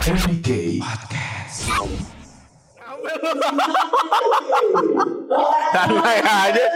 [0.00, 1.68] MBK Podcast.
[5.76, 6.66] Santai aja.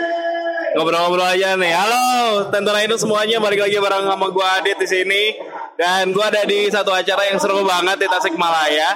[0.77, 1.73] Ngobrol-ngobrol aja nih.
[1.73, 2.05] Halo,
[2.53, 5.41] Tentara Indo semuanya balik lagi bareng sama gua Adit di sini.
[5.73, 8.93] Dan gua ada di satu acara yang seru banget di Tasikmalaya.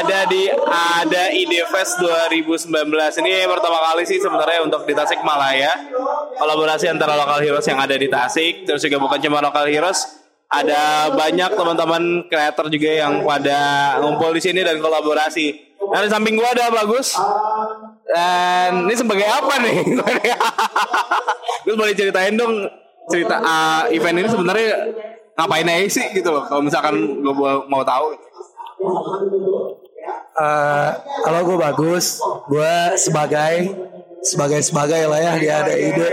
[0.00, 0.48] Ada di
[0.96, 2.64] ada Ide Fest 2019.
[3.20, 5.76] Ini pertama kali sih sebenarnya untuk di Tasikmalaya.
[6.40, 10.19] Kolaborasi antara lokal heroes yang ada di Tasik, terus juga bukan cuma lokal heroes,
[10.50, 13.58] ada banyak teman-teman kreator juga yang pada
[14.02, 15.70] ngumpul di sini dan kolaborasi.
[15.90, 17.14] Nah, di samping gua ada bagus.
[18.10, 19.86] Dan ini sebagai apa nih?
[21.64, 22.66] Gue boleh ceritain dong
[23.06, 24.70] cerita uh, event ini sebenarnya
[25.38, 26.42] ngapain aja sih gitu loh.
[26.50, 27.32] Kalau misalkan gue
[27.70, 28.18] mau tahu.
[30.40, 30.90] Eh,
[31.26, 32.16] kalau gue bagus,
[32.48, 33.76] gue sebagai
[34.20, 36.10] sebagai sebagai lah ya dia ada ide.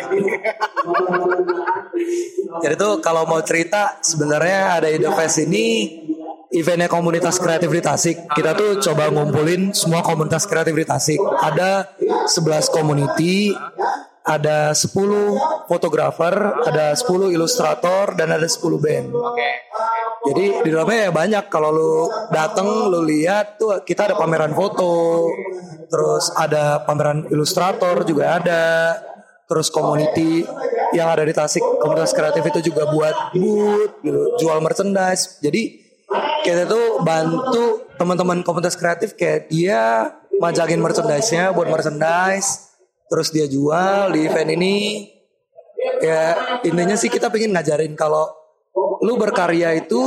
[2.64, 5.66] Jadi tuh kalau mau cerita sebenarnya ada ide fest ini
[6.52, 8.18] eventnya komunitas kreatif di Tasik.
[8.32, 11.20] Kita tuh coba ngumpulin semua komunitas kreatif di Tasik.
[11.20, 11.92] Ada
[12.28, 13.52] 11 community,
[14.24, 19.08] ada 10 fotografer, ada 10 ilustrator dan ada 10 band.
[20.28, 21.96] Jadi di dalamnya ya banyak kalau lu
[22.30, 25.28] dateng lu lihat tuh kita ada pameran foto,
[25.88, 28.98] terus ada pameran ilustrator juga ada,
[29.48, 30.44] terus community
[30.92, 35.40] yang ada di Tasik komunitas kreatif itu juga buat booth gitu, jual merchandise.
[35.40, 35.88] Jadi
[36.44, 42.78] kita tuh bantu teman-teman komunitas kreatif kayak dia majakin merchandise-nya buat merchandise,
[43.10, 44.78] terus dia jual di event ini.
[45.98, 48.30] Ya intinya sih kita pengen ngajarin kalau
[49.02, 50.02] lu berkarya itu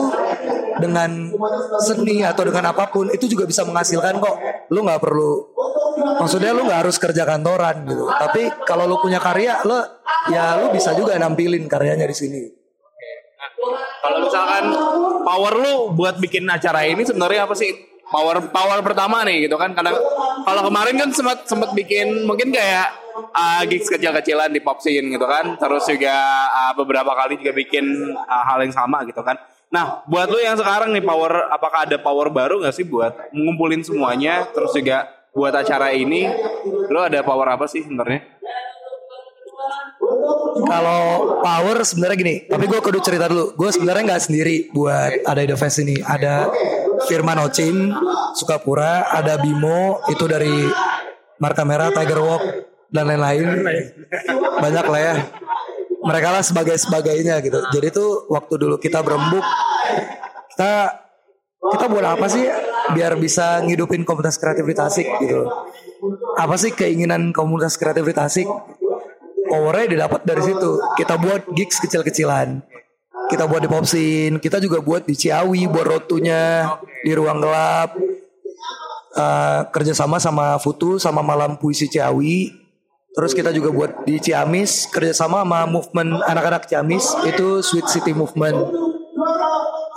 [0.80, 1.34] dengan
[1.84, 4.36] seni atau dengan apa pun itu juga bisa menghasilkan kok.
[4.70, 5.60] Lu nggak perlu
[6.20, 8.06] maksudnya lu nggak harus kerja kantoran gitu.
[8.08, 9.76] Tapi kalau lu punya karya, lu
[10.32, 12.42] ya lu bisa juga nampilin karyanya di sini.
[14.00, 14.64] Kalau misalkan
[15.24, 17.70] power lu buat bikin acara ini sebenarnya apa sih?
[18.10, 19.76] Power power pertama nih gitu kan.
[19.76, 19.96] Kadang
[20.44, 25.56] kalau kemarin kan sempat sempat bikin mungkin kayak uh, gigs kecil-kecilan di pop gitu kan.
[25.56, 26.16] Terus juga
[26.50, 29.38] uh, beberapa kali juga bikin uh, hal yang sama gitu kan.
[29.70, 33.86] Nah, buat lu yang sekarang nih power apakah ada power baru nggak sih buat ngumpulin
[33.86, 36.26] semuanya terus juga buat acara ini
[36.90, 38.26] lu ada power apa sih sebenarnya?
[40.66, 43.54] Kalau power sebenarnya gini, tapi gue kudu cerita dulu.
[43.54, 46.02] Gue sebenarnya nggak sendiri buat ada ide fest ini.
[46.02, 46.50] Ada
[47.06, 47.94] Firman Ocin
[48.34, 50.66] Sukapura, ada Bimo itu dari
[51.38, 53.46] Marka Merah, Tiger Walk dan lain-lain.
[54.62, 55.14] Banyak lah ya.
[56.00, 57.60] Mereka lah sebagai sebagainya gitu.
[57.70, 59.44] Jadi tuh waktu dulu kita berembuk,
[60.54, 60.96] kita
[61.60, 62.48] kita buat apa sih
[62.96, 65.44] biar bisa ngidupin komunitas kreatif di Tasik gitu.
[66.40, 68.48] Apa sih keinginan komunitas kreatif di Tasik?
[69.50, 70.78] powernya didapat dari situ.
[70.94, 72.62] Kita buat gigs kecil-kecilan.
[73.26, 76.66] Kita buat di Popsin, kita juga buat di Ciawi, buat rotunya
[77.02, 77.98] di ruang gelap.
[79.10, 82.59] Uh, kerjasama sama Futu sama Malam Puisi Ciawi.
[83.10, 88.70] Terus kita juga buat di Ciamis kerjasama sama movement anak-anak Ciamis itu Sweet City Movement.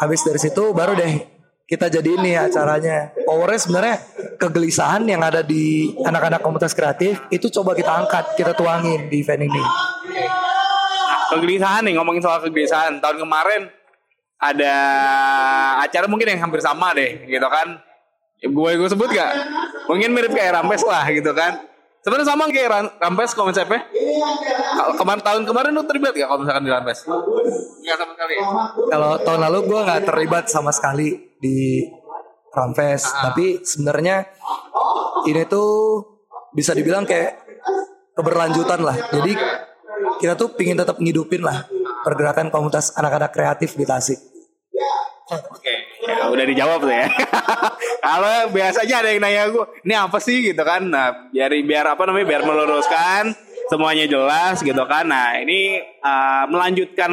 [0.02, 3.14] Habis dari situ baru deh kita jadi ini acaranya.
[3.24, 3.96] Powernya sebenarnya
[4.38, 9.48] kegelisahan yang ada di anak-anak komunitas kreatif itu coba kita angkat, kita tuangin di event
[9.48, 9.64] ini.
[9.64, 13.00] Nah, kegelisahan nih ngomongin soal kegelisahan.
[13.00, 13.72] Tahun kemarin
[14.38, 14.76] ada
[15.82, 17.80] acara mungkin yang hampir sama deh, gitu kan.
[18.44, 19.32] Gue gue sebut gak?
[19.88, 21.73] Mungkin mirip kayak Rampes lah gitu kan.
[22.04, 23.88] Sebenarnya sama kayak Rampes konsepnya.
[25.00, 27.08] Kemarin tahun kemarin lu terlibat gak kalau misalkan di Rampes?
[27.08, 28.34] Enggak sama sekali.
[28.36, 28.46] ya?
[28.92, 31.88] Kalau tahun lalu gue nggak terlibat sama sekali di
[32.52, 34.28] Rampes, tapi sebenarnya
[35.32, 35.72] ini tuh
[36.52, 37.40] bisa dibilang kayak
[38.20, 39.00] keberlanjutan lah.
[39.10, 39.34] Jadi
[40.20, 41.66] kita tuh pingin tetap ngidupin lah
[42.04, 44.33] pergerakan komunitas anak-anak kreatif di Tasik.
[45.52, 47.08] Oke, ya udah dijawab tuh ya.
[48.06, 50.86] Kalau biasanya ada yang nanya gue, ini apa sih gitu kan?
[50.88, 52.26] Nah, biar biar apa namanya?
[52.28, 53.34] Biar meluruskan
[53.72, 55.08] semuanya jelas gitu kan.
[55.08, 57.12] Nah, ini uh, melanjutkan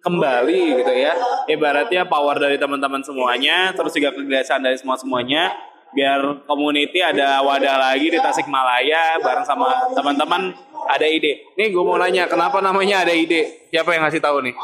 [0.00, 1.12] kembali gitu ya.
[1.50, 5.50] Ibaratnya power dari teman-teman semuanya, terus juga kegelisahan dari semua semuanya.
[5.90, 10.54] Biar community ada wadah lagi di Tasikmalaya bareng sama teman-teman
[10.86, 11.42] ada ide.
[11.58, 13.66] Nih gue mau nanya, kenapa namanya ada ide?
[13.74, 14.54] Siapa yang ngasih tahu nih?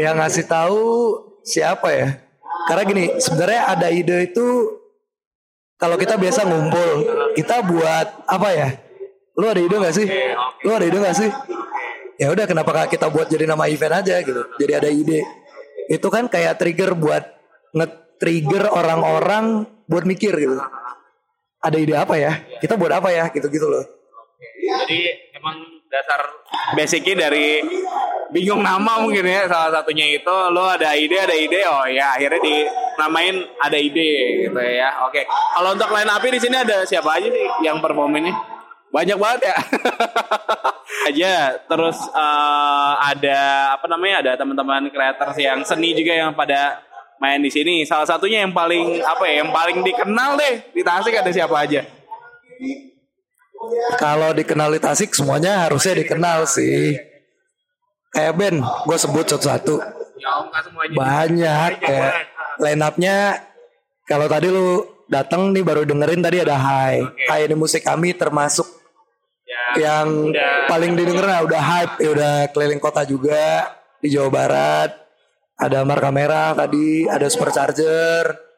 [0.00, 0.80] Yang ngasih tahu
[1.44, 2.08] siapa ya?
[2.68, 4.46] Karena gini, sebenarnya ada ide itu
[5.80, 6.90] kalau kita biasa ngumpul,
[7.32, 8.68] kita buat apa ya?
[9.40, 10.06] Lu ada ide gak sih?
[10.66, 11.30] Lu ada ide gak sih?
[12.20, 14.44] Ya udah kenapa kita buat jadi nama event aja gitu.
[14.60, 15.24] Jadi ada ide.
[15.88, 17.24] Itu kan kayak trigger buat
[17.72, 20.60] nge-trigger orang-orang buat mikir gitu.
[21.64, 22.44] Ada ide apa ya?
[22.60, 23.32] Kita buat apa ya?
[23.32, 23.88] Gitu-gitu loh.
[24.60, 26.22] Jadi emang dasar
[26.78, 27.58] basicnya dari
[28.30, 32.38] bingung nama mungkin ya salah satunya itu lo ada ide ada ide oh ya akhirnya
[32.38, 35.02] dinamain ada ide gitu ya.
[35.02, 38.30] Oke kalau untuk line up di sini ada siapa aja sih yang perform ini
[38.90, 39.56] banyak banget ya.
[41.10, 43.38] Aja terus eh, ada
[43.78, 46.82] apa namanya ada teman-teman creators yang seni juga yang pada
[47.22, 47.86] main di sini.
[47.86, 51.86] Salah satunya yang paling apa ya yang paling dikenal deh di Tasik ada siapa aja
[54.00, 56.96] Kalau dikenal di Tasik semuanya harusnya dikenal sih.
[58.10, 59.76] Kayak band, gue sebut satu-satu.
[60.16, 60.32] ya
[60.96, 62.12] Banyak kayak
[62.60, 63.40] line up-nya
[64.08, 67.04] kalau tadi lu datang nih baru dengerin tadi ada Hai.
[67.28, 68.66] Hai ini musik kami termasuk
[69.46, 70.66] ya yang Udah.
[70.66, 73.70] paling didengar nah, udah hype ya udah keliling kota juga
[74.02, 74.90] di Jawa Barat.
[75.60, 78.49] Ada marka merah tadi, ada supercharger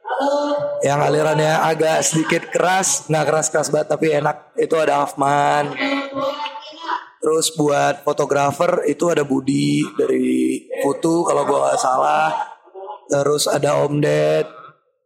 [0.83, 4.57] yang alirannya agak sedikit keras, nggak keras-keras banget tapi enak.
[4.59, 5.73] Itu ada Afman.
[7.23, 12.31] Terus buat fotografer itu ada Budi dari Foto kalau gua nggak salah.
[13.07, 14.47] Terus ada Om Ded,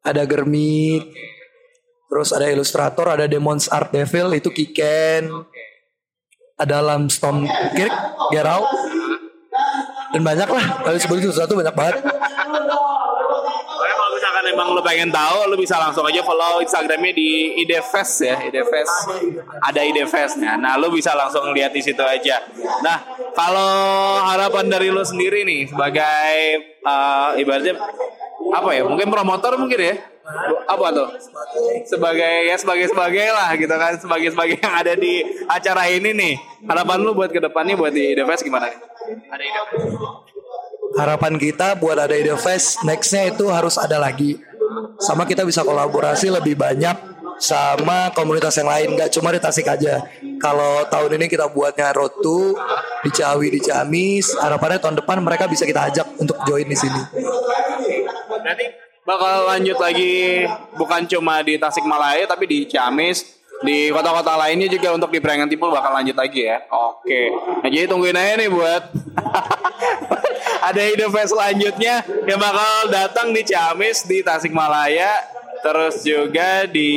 [0.00, 1.12] ada Germit.
[2.06, 5.28] Terus ada ilustrator, ada Demons Art Devil itu Kiken.
[6.56, 7.44] Ada Lamstorm
[7.76, 7.92] Kirk,
[8.32, 8.64] Gerau.
[10.16, 12.00] Dan banyak lah, kalau sebut itu satu banyak banget.
[14.46, 19.10] Emang lo pengen tahu, lo bisa langsung aja follow Instagramnya di Idefest ya, Idefest.
[19.58, 20.54] Ada Idefestnya.
[20.54, 22.40] Nah, lo bisa langsung lihat di situ aja.
[22.80, 23.02] Nah,
[23.34, 23.70] kalau
[24.22, 26.34] harapan dari lo sendiri nih sebagai
[26.86, 27.74] eh, ibaratnya
[28.54, 28.82] apa ya?
[28.86, 29.94] Mungkin promotor mungkin ya?
[30.66, 31.08] Apa tuh?
[31.86, 36.34] Sebagai ya sebagai sebagai lah gitu kan, sebagai sebagai yang ada di acara ini nih.
[36.66, 38.70] Harapan lo buat ke depannya buat di Idefest gimana?
[39.30, 40.25] Ada ide?
[40.96, 44.40] Harapan kita buat ada ide fest nextnya itu harus ada lagi.
[44.96, 50.00] Sama kita bisa kolaborasi lebih banyak sama komunitas yang lain, nggak cuma di Tasik aja.
[50.40, 52.56] Kalau tahun ini kita buatnya road to
[53.04, 57.02] di Ciawi di Ciamis, harapannya tahun depan mereka bisa kita ajak untuk join di sini.
[58.40, 58.66] Berarti
[59.04, 60.48] bakal lanjut lagi
[60.80, 65.72] bukan cuma di Tasikmalaya tapi di Ciamis, di kota-kota lainnya juga untuk di Prengan Timur
[65.72, 66.60] bakal lanjut lagi ya.
[66.68, 67.32] Oke.
[67.64, 68.82] Nah, jadi tungguin aja nih buat
[70.66, 75.22] ada ide fest selanjutnya yang bakal datang di Ciamis, di Tasikmalaya,
[75.62, 76.90] terus juga di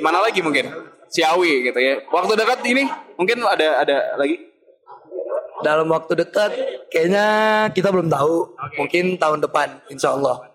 [0.00, 0.72] mana lagi mungkin?
[1.10, 2.00] Ciawi gitu ya.
[2.08, 2.86] Waktu dekat ini
[3.18, 4.48] mungkin ada ada lagi.
[5.60, 6.56] Dalam waktu dekat,
[6.88, 7.26] kayaknya
[7.76, 8.56] kita belum tahu.
[8.80, 10.48] Mungkin tahun depan, insya Allah.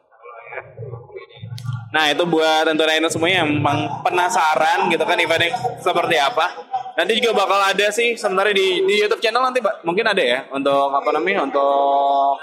[1.95, 6.51] Nah itu buat tentunya semuanya yang memang penasaran gitu kan eventnya seperti apa.
[6.99, 10.91] Nanti juga bakal ada sih sebenarnya di di YouTube channel nanti mungkin ada ya untuk
[10.91, 12.35] apa namanya untuk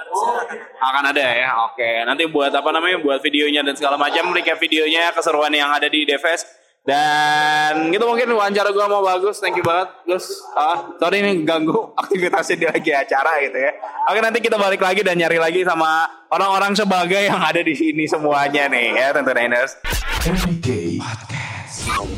[0.81, 1.69] akan ada ya.
[1.69, 5.85] Oke nanti buat apa namanya buat videonya dan segala macam recap videonya keseruan yang ada
[5.85, 6.49] di Deves
[6.83, 11.79] dan gitu mungkin wawancara gue mau bagus thank you banget Gus ah sorry ini ganggu
[12.03, 13.71] aktivitasnya di lagi acara gitu ya
[14.11, 18.11] oke nanti kita balik lagi dan nyari lagi sama orang-orang sebagai yang ada di sini
[18.11, 19.79] semuanya nih ya tentu Niners.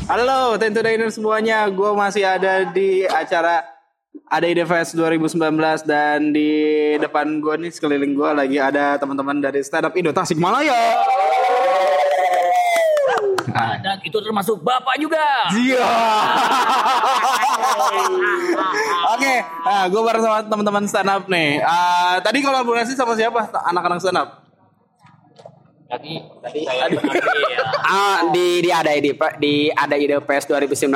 [0.05, 3.65] Halo Tentu Diners semuanya, gue masih ada di acara
[4.29, 5.41] ada Ide Fest 2019
[5.89, 6.49] dan di
[7.01, 11.01] depan gue nih sekeliling gue lagi ada teman-teman dari Stand Up Indo Tasikmalaya.
[13.55, 15.47] Dan itu termasuk bapak juga.
[15.55, 15.87] Iya.
[19.15, 21.63] Oke, nah gue bareng sama teman-teman stand up nih.
[21.63, 23.47] Ah, tadi kolaborasi sama siapa?
[23.71, 24.29] Anak-anak stand up.
[25.85, 26.89] Tadi tadi saya
[27.85, 30.91] Ah, di di ada ide di ada ide PS 2019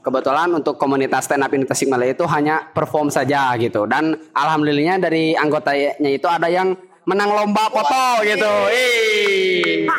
[0.00, 5.34] kebetulan untuk komunitas stand up in Tasikmalaya itu hanya perform saja gitu dan alhamdulillahnya dari
[5.34, 8.54] anggotanya itu ada yang menang lomba foto gitu.
[8.70, 9.90] Ih.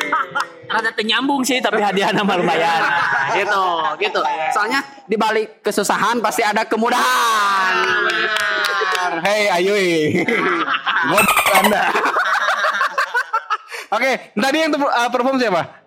[0.74, 2.82] Rada ternyambung sih tapi hadiah nama lumayan.
[3.34, 3.66] Gitu,
[3.98, 4.22] gitu.
[4.54, 7.74] Soalnya di balik kesusahan pasti ada kemudahan.
[9.26, 10.22] Hei Ayui.
[11.10, 11.22] Gue
[11.58, 11.90] Anda.
[13.90, 15.82] Oke, tadi yang uh, perform siapa?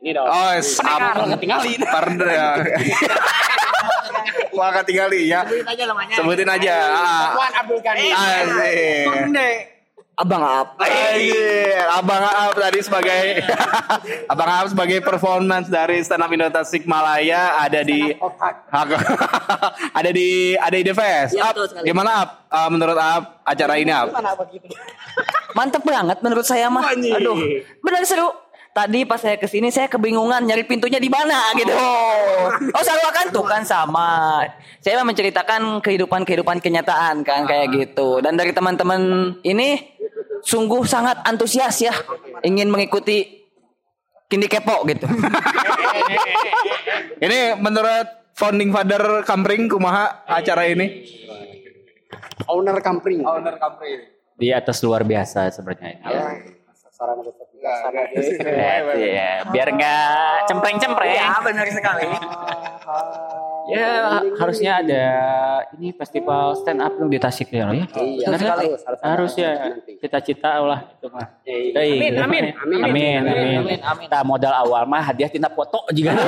[0.00, 0.24] Ini dong.
[0.24, 1.80] Oh, sama ketinggalin.
[1.84, 2.48] Pardon ya.
[4.56, 5.40] Wah, ketinggalin ya.
[5.44, 6.14] Sebutin aja namanya.
[6.16, 6.74] Sebutin aja.
[6.96, 7.28] Ah.
[7.36, 8.08] Puan Abdul Ghani.
[8.12, 9.75] Asik.
[10.16, 10.80] Abang Ap.
[10.80, 13.44] Anjir, Abang Aap tadi sebagai
[14.32, 18.16] Abang Aap sebagai performance dari stand up Indo Tasikmalaya ada di
[19.92, 21.36] ada di ada di The Fest.
[21.36, 21.84] Iya, Ap, betul sekali.
[21.92, 22.48] gimana Ap?
[22.48, 24.08] Uh, menurut Aap acara ini Ap?
[25.52, 26.96] Mantep banget menurut saya mah.
[26.96, 27.36] Aduh,
[27.84, 28.32] benar seru.
[28.76, 31.72] Tadi pas saya ke sini saya kebingungan nyari pintunya di mana gitu.
[31.72, 34.44] Oh, sama kan tuh kan sama.
[34.84, 38.20] Saya menceritakan kehidupan-kehidupan kenyataan kan kayak gitu.
[38.20, 39.95] Dan dari teman-teman ini
[40.42, 41.94] sungguh sangat antusias ya
[42.42, 43.46] ingin mengikuti
[44.26, 45.06] Kindi Kepo gitu.
[47.24, 51.06] Ini menurut founding father Kampring kumaha acara ini?
[52.50, 53.22] Owner company.
[53.22, 54.18] Owner company.
[54.36, 56.02] Di atas luar biasa sebenarnya.
[57.66, 61.12] Eh, iya, biar nggak cempreng-cempreng.
[61.14, 62.06] Ya benar sekali.
[63.66, 65.06] Ya harusnya ada
[65.74, 67.82] ini festival stand up yang di Tasik ya, ya.
[67.98, 68.54] Iya, Benar harus, ya?
[68.86, 69.50] harus, harus ya.
[69.98, 71.26] Cita-cita lah itu mah.
[71.42, 72.44] Amin, amin.
[72.54, 74.06] Amin, amin, amin.
[74.06, 76.14] Kita modal awal mah hadiah tina foto juga.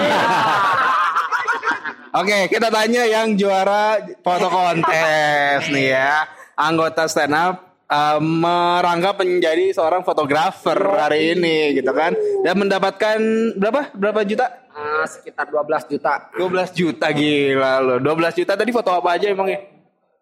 [2.18, 6.24] Oke, kita tanya yang juara foto kontes nih ya.
[6.58, 12.12] Anggota stand up eh, merangkap menjadi seorang fotografer hari ini gitu kan.
[12.44, 13.18] Dan mendapatkan
[13.56, 13.92] berapa?
[13.96, 14.68] Berapa juta?
[14.78, 16.30] Ah, sekitar 12 juta.
[16.36, 17.98] 12 juta gila loh.
[17.98, 19.58] 12 juta tadi foto apa aja emangnya?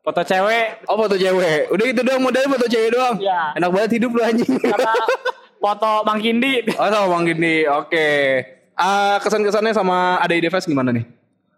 [0.00, 0.86] Foto cewek.
[0.86, 1.66] Oh, foto cewek.
[1.74, 3.18] Udah itu doang modalnya foto cewek doang.
[3.18, 3.58] Iya.
[3.58, 4.48] Enak banget hidup lu anjing.
[4.62, 4.94] Sama
[5.58, 6.62] foto Bang Kindi.
[6.80, 7.66] oh, sama Bang Gini.
[7.66, 8.08] Oke.
[8.78, 11.04] Ah, kesan-kesannya sama ada ide fest gimana nih?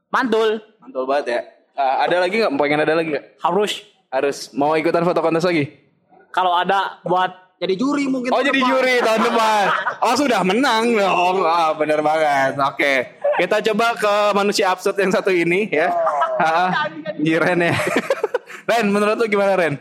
[0.08, 0.64] Mantul.
[0.80, 1.40] Mantul banget ya.
[1.76, 2.52] Ah, ada lagi nggak?
[2.56, 3.26] Pengen ada lagi nggak?
[3.44, 3.84] Harus.
[4.08, 5.87] Harus mau ikutan foto kontes lagi?
[6.32, 8.30] Kalau ada buat Jadi juri mungkin.
[8.30, 9.64] Oh jadi juri tahun depan.
[9.98, 11.42] Oh sudah menang dong.
[11.42, 12.54] Ah benar banget.
[12.54, 13.18] Oke.
[13.34, 15.90] Kita coba ke manusia absurd yang satu ini ya.
[16.38, 16.86] Ah,
[17.18, 17.74] Jiren ya.
[18.70, 19.74] Ren, menurut lu gimana Ren?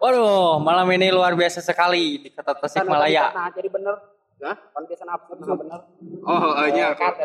[0.00, 3.36] Waduh, malam ini luar biasa sekali di kota Tasikmalaya.
[3.36, 3.94] Nah, jadi bener.
[4.40, 4.56] Hah?
[4.72, 5.80] Kontesan absurd sama bener.
[6.24, 6.96] Oh, iya.
[6.96, 7.24] Kata,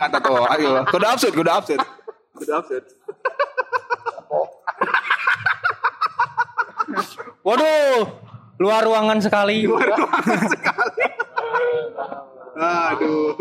[0.00, 0.44] kata tuh.
[0.48, 0.80] Ayo.
[0.88, 1.80] Kudu absurd, kudu absurd.
[2.36, 2.84] Kudu absurd.
[7.42, 8.02] Waduh,
[8.58, 9.66] luar ruangan sekali.
[12.56, 13.36] Aduh.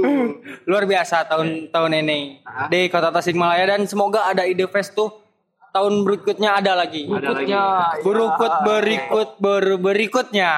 [0.67, 5.23] Luar biasa tahun tahun ini di kota Tasikmalaya dan semoga ada ide fest tuh
[5.71, 7.07] tahun berikutnya ada lagi.
[7.07, 7.63] berikutnya.
[8.03, 10.51] Berikut berikut ber, berikutnya.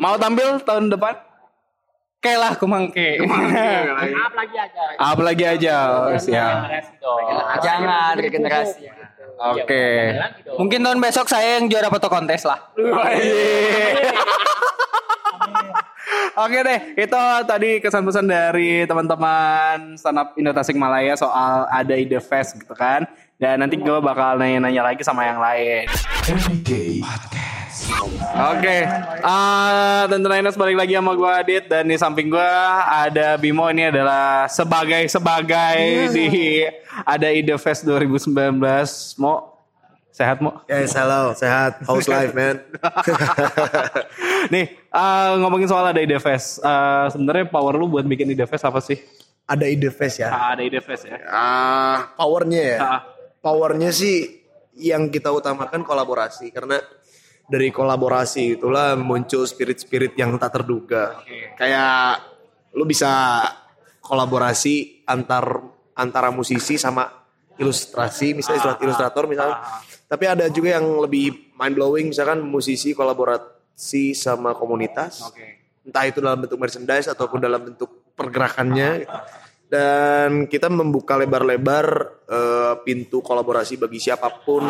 [0.00, 1.14] Mau tampil tahun depan?
[2.18, 3.14] Oke lah kumangke.
[4.98, 5.76] Apa lagi aja?
[6.10, 6.66] Oh, siap.
[7.62, 8.90] Jangan regenerasi.
[9.38, 10.18] Oke.
[10.58, 12.58] Mungkin tahun besok saya yang juara foto kontes lah.
[16.38, 22.54] Oke deh, itu tadi kesan-pesan dari teman-teman stand up Indo Tasikmalaya soal ada ide fest
[22.58, 23.10] gitu kan.
[23.38, 25.90] Dan nanti gue bakal nanya-nanya lagi sama yang lain.
[26.30, 27.47] Everyday Podcast.
[28.48, 28.78] Oke,
[29.20, 32.50] ah tentu Niners balik lagi sama gue Adit dan di samping gue
[32.88, 36.64] ada Bimo ini adalah sebagai sebagai di
[37.04, 38.32] ada ide fest 2019.
[39.20, 39.52] Mo
[40.08, 40.64] sehat mo?
[40.64, 41.84] Yes, hello, sehat.
[41.84, 42.64] How's life, man?
[44.54, 46.64] Nih ah, ngomongin soal ada ide fest.
[46.64, 48.96] Ah, Sebenarnya power lu buat bikin ide fest apa sih?
[49.44, 50.32] Ada ide fest ya.
[50.32, 51.20] Ah, ada ide fest ya.
[51.28, 52.78] Ah, powernya ya.
[52.80, 53.00] Ah.
[53.44, 54.40] Powernya sih
[54.78, 56.78] yang kita utamakan kolaborasi karena
[57.48, 61.24] dari kolaborasi itulah muncul spirit-spirit yang tak terduga.
[61.56, 62.20] Kayak
[62.76, 63.40] lu bisa
[64.04, 65.64] kolaborasi antar
[65.96, 67.08] antara musisi sama
[67.58, 69.56] ilustrasi, misalnya ilustrat- ilustrator misalnya.
[70.08, 75.26] Tapi ada juga yang lebih mind blowing, misalkan musisi kolaborasi sama komunitas.
[75.84, 78.90] Entah itu dalam bentuk merchandise ataupun dalam bentuk pergerakannya.
[79.04, 79.16] gitu.
[79.68, 81.86] Dan kita membuka lebar-lebar
[82.24, 84.64] eh, pintu kolaborasi bagi siapa pun,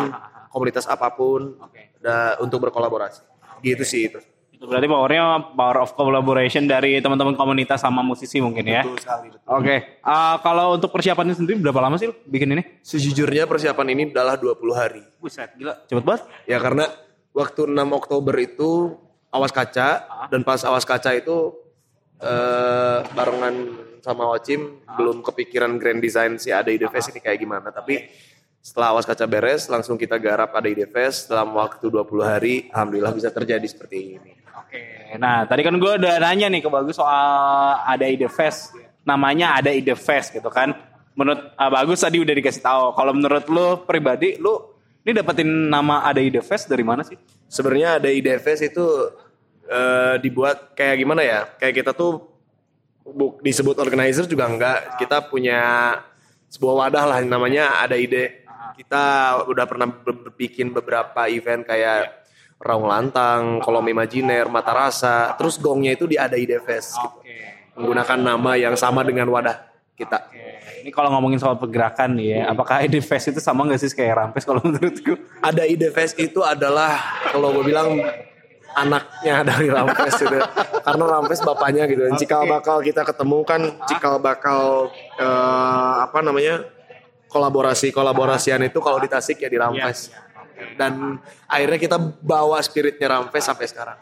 [0.48, 1.56] komunitas apa pun,
[1.98, 3.22] da- untuk berkolaborasi.
[3.60, 4.18] Gitu sih itu.
[4.50, 5.22] Itu berarti powernya
[5.54, 8.82] power of collaboration dari teman-teman komunitas sama musisi mungkin ya.
[8.82, 9.26] Betul sekali.
[9.30, 9.46] betul.
[9.54, 12.62] Oke, Ah, kalau untuk persiapannya sendiri berapa lama sih bikin ini?
[12.82, 15.02] Sejujurnya persiapan ini adalah 20 hari.
[15.16, 15.78] Buset, gila.
[15.86, 16.22] Cepet banget.
[16.44, 16.90] Ya karena
[17.30, 18.98] waktu 6 Oktober itu
[19.30, 19.88] awas kaca
[20.26, 21.54] dan pas awas kaca itu
[22.18, 23.54] eh barengan
[23.98, 27.70] sama Wacim belum kepikiran grand design si Ada Ide Fest ini kayak gimana.
[27.70, 28.10] Tapi
[28.60, 33.14] setelah awas kaca beres langsung kita garap Ada Ide Fest dalam waktu 20 hari alhamdulillah
[33.14, 34.32] bisa terjadi seperti ini.
[34.58, 38.76] Oke, nah tadi kan gue udah nanya nih ke Bagus soal ada ide fest.
[39.06, 40.76] Namanya ada ide fest gitu kan.
[41.16, 42.92] Menurut ah, Bagus tadi udah dikasih tahu.
[42.92, 44.60] Kalau menurut lu pribadi, lu
[45.08, 47.16] ini dapetin nama ada ide fest dari mana sih?
[47.48, 48.84] Sebenarnya Ada Ide Fest itu
[49.64, 51.48] eh, dibuat kayak gimana ya?
[51.56, 52.28] Kayak kita tuh
[53.08, 55.00] bu- disebut organizer juga enggak.
[55.00, 55.96] Kita punya
[56.52, 58.44] sebuah wadah lah namanya ada ide.
[58.76, 59.04] Kita
[59.46, 59.88] udah pernah
[60.36, 66.34] bikin beberapa event kayak Raung Lantang, Kolom Imajiner, Mata Rasa, terus gongnya itu di Ada
[66.34, 66.98] Ide Fest.
[66.98, 67.18] gitu.
[67.78, 69.62] Menggunakan nama yang sama dengan wadah
[69.94, 70.18] kita.
[70.82, 74.14] Ini kalau ngomongin soal pergerakan nih ya, apakah ide fest itu sama gak sih kayak
[74.14, 75.18] Rampes kalau menurut gue?
[75.42, 77.98] Ada Ide Fest itu adalah kalau gue bilang
[78.78, 80.38] anaknya dari Rampes gitu.
[80.86, 82.06] Karena Rampes bapaknya gitu.
[82.06, 83.60] Dan cikal bakal kita ketemu kan
[83.90, 86.62] cikal bakal eh, apa namanya?
[87.28, 90.10] Kolaborasi-kolaborasian itu kalau di Tasik ya di Rampes.
[90.74, 93.98] Dan akhirnya kita bawa spiritnya Rampes sampai sekarang.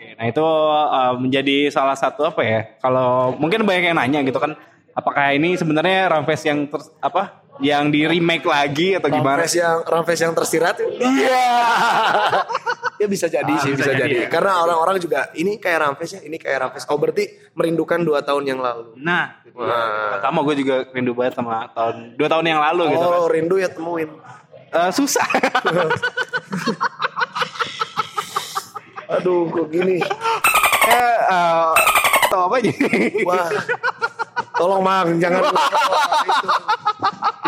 [0.00, 2.60] Oke, nah itu uh, menjadi salah satu apa ya?
[2.80, 4.56] Kalau mungkin banyak yang nanya gitu kan,
[4.96, 7.39] apakah ini sebenarnya Ramves yang ter- apa?
[7.58, 9.42] Yang di remake lagi atau gimana?
[9.42, 11.44] Ramves yang Ramves yang tersirat iya
[13.00, 14.28] ya bisa jadi Ah, sih bisa bisa, jadi jadi, ya.
[14.28, 18.44] karena orang-orang juga ini kayak Ramves ya ini kayak Ramves oh berarti merindukan dua tahun
[18.46, 20.20] yang lalu Nah, Wah.
[20.20, 23.18] sama gue juga rindu banget sama tahun dua tahun yang lalu gitu kan.
[23.18, 24.08] oh rindu ya temuin
[24.70, 25.26] Eh, susah.
[29.10, 29.98] aduh kok gini
[30.86, 31.70] eh, eh,
[32.28, 32.70] tau apa aja?
[33.26, 33.50] wah
[34.54, 35.42] tolong mang jangan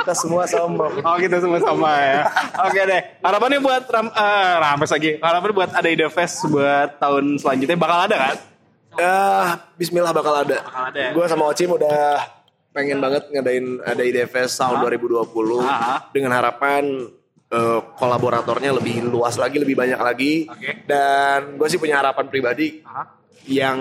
[0.02, 2.21] kita semua sama Oh kita semua sama ya.
[2.66, 3.00] Oke deh.
[3.23, 5.11] Harapannya buat Ram, eh, Rampes lagi.
[5.16, 8.37] Harapannya buat ada ide fest buat tahun selanjutnya bakal ada kan?
[8.92, 9.16] Ya,
[9.75, 10.59] Bismillah bakal ada.
[10.61, 11.11] Bakal ada ya?
[11.14, 12.21] Gue sama Ocim udah
[12.73, 16.09] pengen banget ngadain ada ide fest tahun 2020 Ah.
[16.11, 17.09] dengan harapan
[17.49, 20.49] eh, kolaboratornya lebih luas lagi, lebih banyak lagi.
[20.49, 20.88] Oke.
[20.88, 23.12] Dan gue sih punya harapan pribadi Ah.
[23.44, 23.78] yang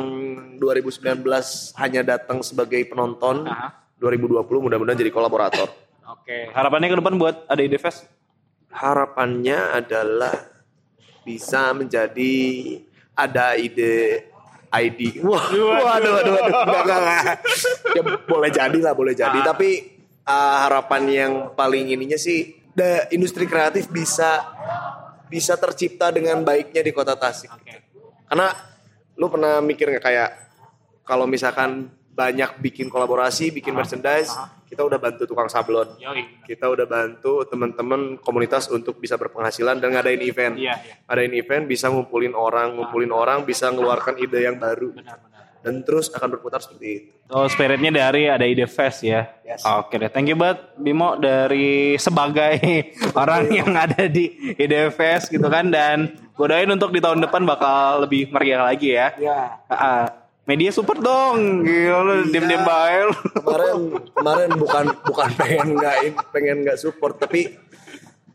[0.59, 3.71] 2019 hanya datang sebagai penonton, Ah.
[3.95, 5.71] 2020 mudah-mudahan jadi kolaborator.
[6.11, 6.51] Oke.
[6.51, 8.07] Harapannya ke depan buat ada ide fest?
[8.71, 10.35] Harapannya adalah
[11.23, 12.35] bisa menjadi
[13.15, 14.27] ada ide
[14.71, 15.19] ID.
[15.23, 17.37] Wah, waduh, waduh, waduh, enggak, enggak, enggak.
[17.91, 19.39] Ya boleh jadi lah, boleh jadi.
[19.43, 19.45] Ah.
[19.51, 19.69] Tapi
[20.23, 24.47] uh, harapan yang paling ininya sih, the industri kreatif bisa
[25.27, 27.51] bisa tercipta dengan baiknya di kota Tasik.
[27.51, 27.75] Oke.
[28.27, 28.47] Karena
[29.19, 30.29] lu pernah mikir nggak kayak
[31.03, 34.31] kalau misalkan banyak bikin kolaborasi, bikin merchandise,
[34.71, 35.99] kita udah bantu tukang sablon.
[35.99, 36.47] Yoi.
[36.47, 40.55] Kita udah bantu teman-teman komunitas untuk bisa berpenghasilan dan ngadain event.
[40.55, 40.95] Iya, iya.
[41.11, 44.95] Ngadain event bisa ngumpulin orang, ngumpulin orang, bisa ngeluarkan ide yang baru.
[45.61, 47.11] Dan terus akan berputar seperti itu.
[47.35, 49.27] Oh spiritnya dari ada ide fest ya.
[49.43, 49.67] Yes.
[49.67, 52.57] Oke deh, thank you banget Bimo dari sebagai
[53.21, 57.43] orang yang ada di ide fest gitu kan dan gue doain untuk di tahun depan
[57.43, 59.13] bakal lebih meriah lagi ya.
[59.19, 59.61] Ya.
[59.69, 60.20] Ah,
[60.51, 63.15] media support dong, gila lu diem-diem bae lu.
[63.39, 63.75] Kemarin
[64.11, 65.95] kemarin bukan bukan pengen nggak
[66.35, 67.55] pengen nggak support tapi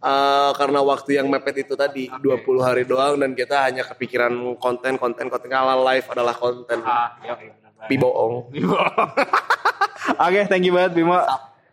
[0.00, 4.96] eh, karena waktu yang mepet itu tadi 20 hari doang dan kita hanya kepikiran konten
[4.96, 6.80] konten konten kalau live adalah konten.
[6.80, 7.88] Ah, yoi, bener banget.
[7.92, 8.34] Pi bohong.
[10.26, 11.20] Oke, thank you banget Bimo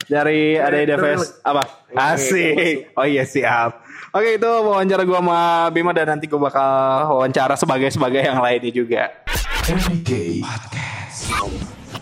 [0.03, 1.63] dari ada ide fest apa?
[1.95, 2.91] Asik.
[3.00, 3.79] Oh iya siap.
[4.11, 5.39] Oke itu wawancara gua sama
[5.72, 6.70] Bimo dan nanti gua bakal
[7.18, 9.24] wawancara sebagai sebagai yang lainnya juga.
[9.63, 11.31] MBK Podcast.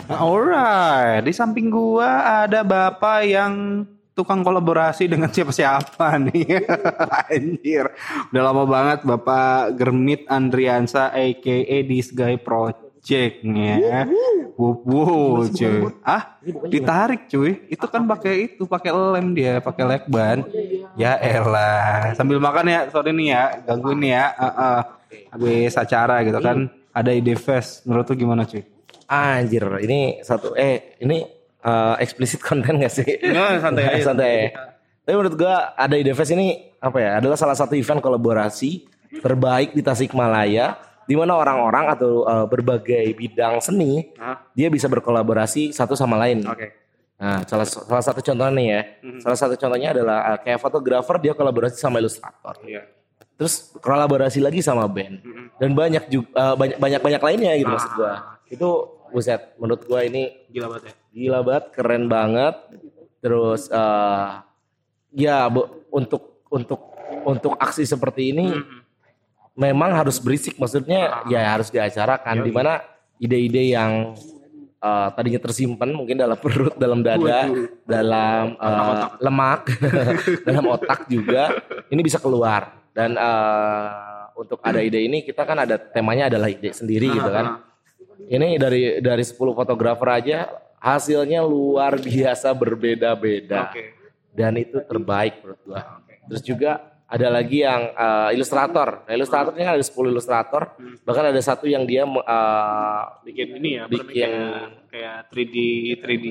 [0.09, 3.85] Alright, di samping gua ada bapak yang
[4.17, 6.57] tukang kolaborasi dengan siapa-siapa nih.
[7.29, 7.85] Anjir.
[8.33, 14.09] Udah lama banget Bapak Germit Andriansa aka This Guy Project ya.
[14.57, 15.85] Wup wup cuy.
[16.01, 17.69] Ah, ditarik cuy.
[17.69, 20.49] Itu kan pakai itu, pakai lem dia, pakai lekban.
[20.97, 22.17] Ya elah.
[22.17, 24.25] Sambil makan ya, sorry nih ya, gangguin nih ya.
[24.33, 24.79] Heeh.
[25.29, 26.80] Habis acara gitu kan.
[26.91, 27.87] Ada ide fest.
[27.87, 28.63] Menurut lu gimana cuy?
[29.11, 31.23] Anjir, ini satu eh ini
[31.63, 33.07] eh, eksplisit konten gak sih?
[33.07, 34.03] Nggak, santai aja.
[34.11, 34.35] santai.
[35.01, 37.09] Tapi menurut gua ada ide fest ini apa ya?
[37.19, 38.87] Adalah salah satu event kolaborasi
[39.19, 44.11] terbaik di Tasikmalaya di mana orang-orang atau eh, berbagai bidang seni
[44.55, 46.47] dia bisa berkolaborasi satu sama lain.
[46.47, 46.81] Oke.
[47.21, 48.81] Nah, salah salah satu contohnya nih ya.
[49.21, 52.57] Salah satu contohnya adalah eh, kayak fotografer dia kolaborasi sama ilustrator.
[52.65, 53.00] Iya.
[53.37, 55.21] Terus kolaborasi lagi sama band.
[55.57, 58.13] Dan banyak juga banyak banyak banyak lainnya gitu maksud gua.
[58.49, 58.69] Itu
[59.11, 60.93] buset menurut gua ini Gila banget ya.
[61.11, 62.55] gila banget, keren banget.
[63.21, 64.27] Terus eh
[65.13, 66.81] ya bu, untuk untuk
[67.27, 68.55] untuk aksi seperti ini
[69.55, 70.57] memang harus berisik.
[70.57, 72.41] Maksudnya ya harus diacarakan.
[72.41, 72.81] Di mana
[73.21, 74.17] ide-ide yang
[74.81, 77.45] eh, tadinya tersimpan mungkin dalam perut, dalam dada,
[77.85, 79.61] dalam eh, lemak,
[80.47, 81.61] dalam otak juga
[81.93, 86.71] ini bisa keluar dan eh, untuk ada ide ini kita kan ada temanya adalah ide
[86.75, 87.63] sendiri gitu kan.
[88.21, 90.47] Ini dari dari 10 fotografer aja
[90.79, 93.71] hasilnya luar biasa berbeda-beda.
[94.31, 95.81] Dan itu terbaik menurut gua.
[96.31, 96.71] Terus juga
[97.11, 99.03] ada lagi yang eh, ilustrator.
[99.03, 100.63] Nah, ilustratornya kan ada 10 ilustrator.
[101.03, 105.55] Bahkan ada satu yang dia eh, bikin ini ya Bikin- kayak, kayak 3D
[105.99, 106.25] 3D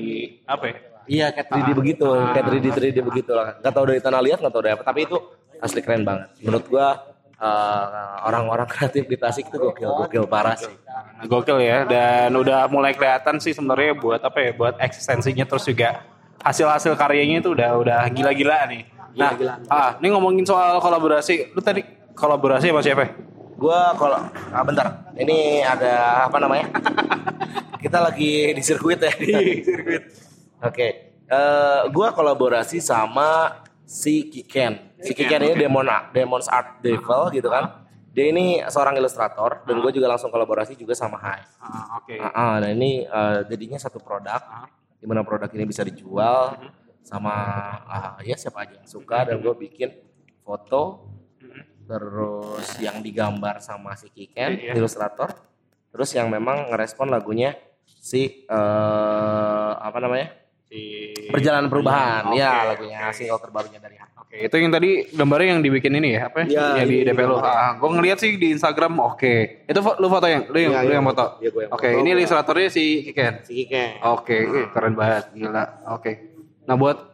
[0.45, 0.77] apa ya
[1.09, 3.57] iya kayak 3D begitu, kayak 3D 3D begitu lah.
[3.59, 5.17] Gak tahu dari tanah liat, gak tahu dari apa, tapi itu
[5.61, 6.33] asli keren banget.
[6.41, 6.87] Menurut gua
[7.37, 10.73] eh, orang-orang kreatif di Tasik itu gokil, gokil parah sih.
[11.29, 16.01] Gokil ya dan udah mulai kelihatan sih sebenarnya buat apa ya buat eksistensinya terus juga
[16.41, 19.29] hasil-hasil karyanya itu udah udah gila-gila nih nah
[19.69, 21.85] ah ini ngomongin soal kolaborasi lu tadi
[22.17, 23.13] kolaborasi sama siapa
[23.61, 26.65] Gua kalau ah, bentar, ini ada apa namanya?
[27.83, 29.13] Kita lagi di sirkuit ya.
[29.13, 30.01] Di sirkuit.
[30.65, 30.87] Oke.
[31.29, 34.90] Eh, gua kolaborasi sama si Kiken.
[35.01, 37.81] Si Kiken ini Demon Demon's Art Devil gitu kan.
[38.11, 41.47] Dia ini seorang ilustrator dan gue juga langsung kolaborasi juga sama Hai.
[41.63, 42.15] Ah, oke.
[42.19, 44.67] Ah, ah, nah ini eh, jadinya satu produk
[45.01, 46.59] Gimana produk ini bisa dijual
[47.01, 47.33] sama
[47.89, 49.89] ah, ya siapa aja yang suka dan gue bikin
[50.45, 51.09] foto.
[51.87, 55.31] Terus yang digambar sama si Kiken ilustrator.
[55.91, 57.55] Terus yang memang ngerespon lagunya
[57.87, 60.35] si eh, apa namanya?
[60.67, 62.35] Si perjalanan perubahan.
[62.35, 64.10] Ya lagunya single terbarunya dari Hak.
[64.31, 66.47] Oke, itu yang tadi gambarnya yang dibikin ini ya, apa?
[66.47, 67.35] Iya, yang di ini DP lu.
[67.35, 69.67] Ah, gua ngeliat sih di Instagram, oke.
[69.67, 71.25] Itu lu foto yang lu yang, Iya, lu iya, yang foto.
[71.43, 71.99] iya, gua yang Oke, foto.
[71.99, 73.33] ini ilustratornya si Kiken.
[73.43, 73.99] Si Kike.
[74.07, 75.83] Oke, ih, keren banget, gila.
[75.91, 76.11] Oke.
[76.63, 77.11] Nah, buat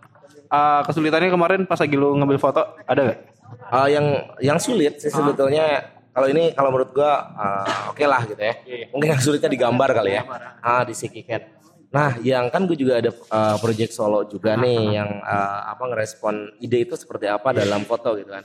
[0.54, 3.20] ah, kesulitannya kemarin pas lagi lu ngambil foto, ada gak?
[3.50, 4.06] Eh, yang
[4.38, 8.54] yang sulit sih sebetulnya kalau ini kalau menurut gua eh, oke lah gitu ya.
[8.94, 10.22] Mungkin yang sulitnya digambar kali ya.
[10.62, 11.57] Ah di Sikiken.
[11.88, 16.60] Nah, yang kan gue juga ada eh, project solo juga nih yang eh, apa ngerespon
[16.60, 18.44] ide itu seperti apa dalam foto gitu kan.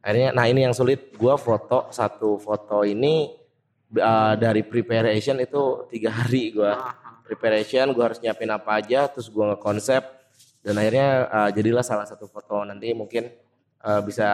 [0.00, 1.12] Akhirnya nah ini yang sulit.
[1.18, 3.28] Gua foto satu foto ini
[3.92, 6.96] eh, dari preparation itu tiga hari gua.
[7.28, 10.00] Preparation gua harus nyiapin apa aja terus gua ngekonsep.
[10.64, 12.64] Dan akhirnya eh, jadilah salah satu foto.
[12.64, 13.28] Nanti mungkin
[13.84, 14.30] eh, bisa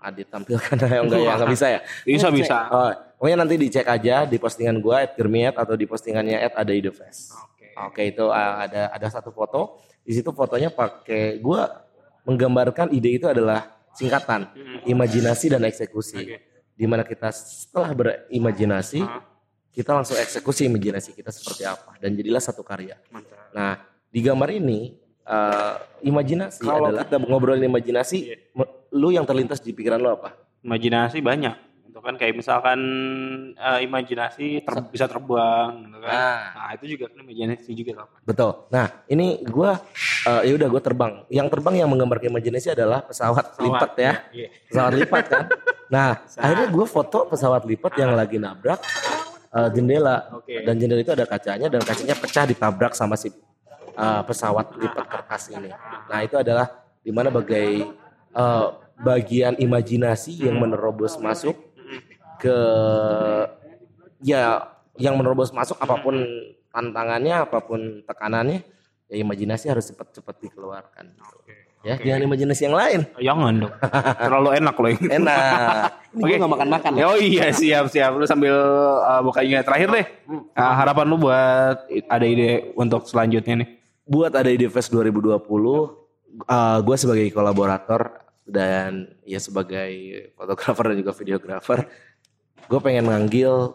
[0.00, 1.80] Adit tampilkan ya enggak ya enggak bisa ya?
[2.08, 2.56] Bisa, bisa.
[2.72, 2.88] oh,
[3.20, 6.88] pokoknya nanti dicek aja di postingan gua at Germiat atau di postingannya at ada ide
[6.88, 7.36] fest
[7.76, 9.78] oke itu eh, ada ada satu foto.
[10.00, 11.86] Di situ fotonya pakai gua
[12.24, 14.50] menggambarkan ide itu adalah singkatan
[14.86, 16.38] imajinasi dan eksekusi.
[16.74, 19.04] Di mana kita setelah berimajinasi
[19.70, 22.98] kita langsung eksekusi imajinasi kita seperti apa dan jadilah satu karya.
[23.54, 23.78] Nah
[24.10, 28.18] di gambar ini eh, imajinasi Kalau adalah kita ngobrolin imajinasi,
[28.56, 30.34] me- lu yang terlintas di pikiran lu apa?
[30.66, 31.69] Imajinasi banyak.
[32.00, 32.80] Itu kan kayak misalkan
[33.52, 36.08] eh, imajinasi ter- bisa terbang gitu kan.
[36.08, 36.40] Nah.
[36.56, 38.16] Nah, itu juga kan imajinasi juga apa?
[38.24, 38.50] Betul.
[38.72, 39.76] Nah ini gua
[40.24, 41.12] eh, ya udah gua terbang.
[41.28, 44.48] Yang terbang yang menggambarkan imajinasi adalah pesawat, lipat ya, Iya.
[44.72, 45.44] pesawat lipat kan.
[45.92, 48.80] Nah akhirnya gua foto pesawat lipat yang lagi nabrak
[49.52, 50.64] eh, jendela Oke.
[50.64, 55.52] dan jendela itu ada kacanya dan kacanya pecah ditabrak sama si eh, pesawat lipat kertas
[55.52, 55.68] ini.
[56.08, 57.84] Nah itu adalah di mana bagai
[58.32, 58.66] eh,
[59.00, 61.56] bagian imajinasi yang menerobos masuk
[62.40, 62.58] ke
[64.24, 64.64] ya
[64.96, 66.16] yang menerobos masuk apa pun
[66.72, 68.64] tantangannya apa pun tekanannya
[69.10, 71.04] ya imajinasi harus cepat-cepat dikeluarkan.
[71.80, 73.00] Ya jangan imajinasi yang lain.
[73.16, 73.72] Jangan dong.
[74.20, 74.90] Terlalu enak loh.
[74.92, 75.08] ini.
[75.08, 75.88] Enak.
[76.10, 76.90] Ini gue gak makan-makan.
[77.06, 78.18] Oh iya siap siap.
[78.18, 78.52] Lu sambil
[78.98, 80.06] uh, bukanya terakhir deh.
[80.58, 83.68] Ah, harapan lu buat ada ide untuk selanjutnya nih.
[84.10, 85.38] buat ada ide fest 2020
[86.82, 89.90] gue sebagai kolaborator dan ya sebagai
[90.34, 91.78] fotografer dan juga videografer
[92.70, 93.74] gue pengen manggil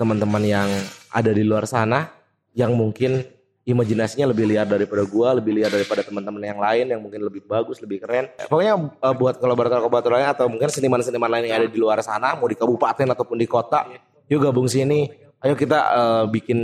[0.00, 0.68] teman-teman yang
[1.12, 2.08] ada di luar sana
[2.56, 3.20] yang mungkin
[3.68, 7.76] imajinasinya lebih liar daripada gue lebih liar daripada teman-teman yang lain yang mungkin lebih bagus
[7.84, 8.32] lebih keren.
[8.48, 12.48] Pokoknya eh, buat kolaborator-kolaborator lain atau mungkin seniman-seniman lain yang ada di luar sana mau
[12.48, 13.84] di kabupaten ataupun di kota
[14.32, 15.12] yuk gabung sini.
[15.44, 16.58] Ayo kita eh, bikin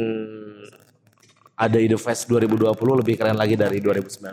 [1.60, 2.72] ada ide fest 2020
[3.04, 4.32] lebih keren lagi dari 2019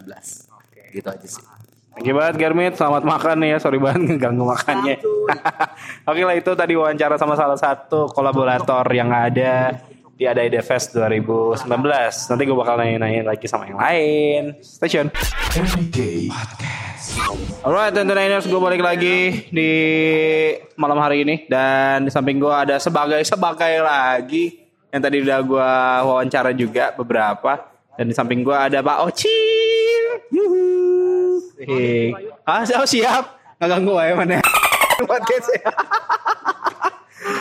[0.89, 1.58] gitu aja sih
[1.99, 3.57] Thank you banget Germit, selamat makan nih ya.
[3.59, 5.03] Sorry banget ngeganggu makannya.
[6.07, 9.83] Oke lah itu tadi wawancara sama salah satu kolaborator yang ada
[10.15, 11.67] di Ada Ide Fest 2019.
[11.67, 14.55] Nanti gue bakal nanya-nanya lagi sama yang lain.
[14.63, 15.11] Stay tune.
[15.51, 17.19] Everyday Podcast.
[17.67, 19.71] Alright, Tenteners, gue balik lagi di
[20.79, 25.71] malam hari ini dan di samping gue ada sebagai sebagai lagi yang tadi udah gue
[26.07, 27.59] wawancara juga beberapa
[27.99, 29.58] dan di samping gue ada Pak Ocil.
[30.27, 30.63] Yuhu.
[31.63, 32.11] Hei.
[32.43, 33.39] Ah, oh, siap.
[33.59, 34.37] Nggak ganggu ya mana?
[35.09, 35.71] Podcast ya.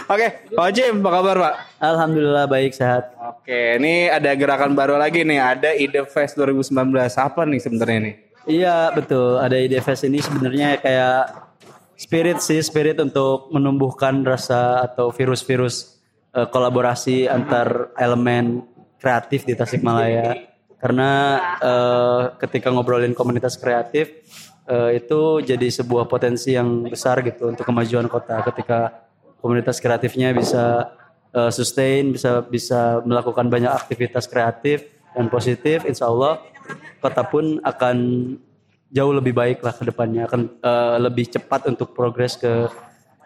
[0.09, 1.55] Oke, Pak Ocim, apa kabar Pak?
[1.85, 3.13] Alhamdulillah baik sehat.
[3.21, 6.73] Oke, ini ada gerakan baru lagi nih, ada Ide Fest 2019.
[7.19, 8.17] Apa nih sebenarnya nih?
[8.49, 9.37] Iya betul.
[9.37, 11.53] Ada ide fest ini sebenarnya kayak
[12.01, 16.01] spirit sih spirit untuk menumbuhkan rasa atau virus-virus
[16.33, 18.65] eh, kolaborasi antar elemen
[18.97, 20.48] kreatif di Tasikmalaya.
[20.79, 21.11] Karena
[21.59, 24.15] eh, ketika ngobrolin komunitas kreatif
[24.71, 28.47] eh, itu jadi sebuah potensi yang besar gitu untuk kemajuan kota.
[28.47, 29.09] Ketika
[29.43, 30.95] komunitas kreatifnya bisa
[31.35, 34.87] eh, sustain, bisa bisa melakukan banyak aktivitas kreatif
[35.19, 36.39] dan positif, insya Allah
[37.03, 37.97] kota pun akan
[38.89, 42.71] jauh lebih baik lah ke depannya, akan eh, lebih cepat untuk progres ke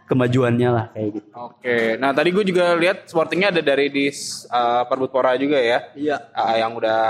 [0.07, 1.29] kemajuannya lah kayak gitu.
[1.35, 4.07] Oke, nah tadi gue juga lihat sportingnya ada dari di
[4.51, 5.89] uh, Perbutpora juga ya.
[5.97, 6.17] Iya.
[6.35, 7.01] Ah, yang udah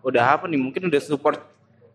[0.00, 0.60] udah apa nih?
[0.60, 1.38] Mungkin udah support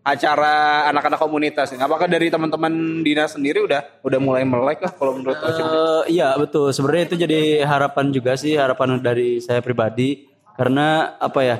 [0.06, 1.74] acara anak-anak komunitas.
[1.74, 1.82] nih.
[1.82, 5.34] Apakah dari teman-teman dinas sendiri udah udah mulai melek lah kalau menurut?
[5.42, 6.70] Eh, iya betul.
[6.70, 10.30] Sebenarnya itu jadi harapan juga sih, harapan dari saya pribadi.
[10.54, 11.58] Karena apa ya?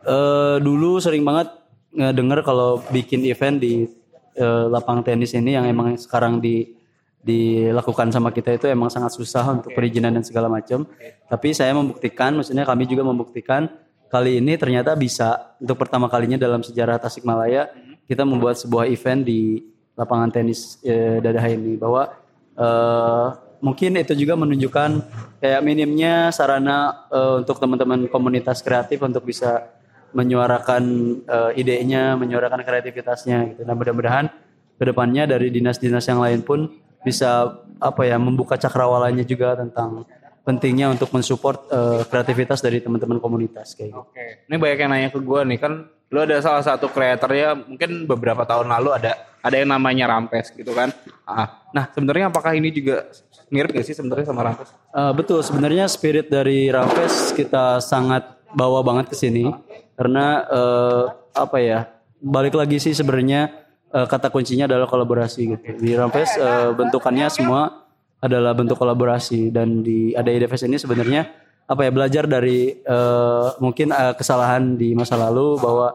[0.00, 1.52] eh dulu sering banget
[1.92, 3.84] ngedenger kalau bikin event di
[4.32, 6.79] eh, lapang tenis ini yang emang sekarang di
[7.20, 10.88] dilakukan sama kita itu emang sangat susah untuk perizinan dan segala macam.
[11.28, 13.68] Tapi saya membuktikan, maksudnya kami juga membuktikan
[14.10, 17.70] kali ini ternyata bisa untuk pertama kalinya dalam sejarah Tasikmalaya
[18.10, 19.62] kita membuat sebuah event di
[19.94, 22.10] lapangan tenis eh, Dadaha ini bahwa
[22.58, 23.26] eh,
[23.62, 24.90] mungkin itu juga menunjukkan
[25.38, 29.70] kayak minimnya sarana eh, untuk teman-teman komunitas kreatif untuk bisa
[30.10, 30.82] menyuarakan
[31.22, 33.62] eh, idenya, menyuarakan kreativitasnya gitu.
[33.62, 34.26] Nah, mudah-mudahan
[34.74, 36.66] ke depannya dari dinas-dinas yang lain pun
[37.06, 40.04] bisa apa ya membuka cakrawalanya juga tentang
[40.44, 44.00] pentingnya untuk mensupport eh, kreativitas dari teman-teman komunitas kayak gitu.
[44.04, 44.26] Oke.
[44.48, 45.72] Ini banyak yang nanya ke gue nih kan
[46.10, 50.52] lu ada salah satu kreator ya mungkin beberapa tahun lalu ada ada yang namanya Rampes
[50.52, 50.90] gitu kan.
[51.24, 53.06] Ah, Nah sebenarnya apakah ini juga
[53.50, 54.74] mirip gak sih sebenarnya sama Rampes?
[54.74, 59.54] Eh, betul, sebenarnya spirit dari Rampes kita sangat bawa banget ke sini
[59.94, 61.04] karena eh,
[61.38, 61.86] apa ya
[62.18, 63.54] balik lagi sih sebenarnya
[63.94, 65.64] eh, kata kuncinya adalah kolaborasi gitu.
[65.78, 67.86] Di Rampes eh, bentukannya semua
[68.20, 71.24] adalah bentuk kolaborasi dan di ada Fest ini sebenarnya
[71.70, 75.94] apa ya belajar dari eh, mungkin eh, kesalahan di masa lalu bahwa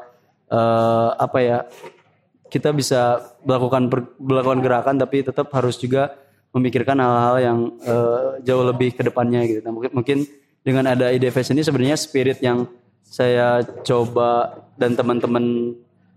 [0.50, 1.58] eh, apa ya
[2.50, 6.16] kita bisa melakukan per- melakukan gerakan tapi tetap harus juga
[6.56, 9.60] memikirkan hal-hal yang eh, jauh lebih ke depannya gitu.
[9.60, 10.18] Nah, mungkin mungkin
[10.64, 12.66] dengan ada ide fest ini sebenarnya spirit yang
[13.06, 15.76] saya coba dan teman-teman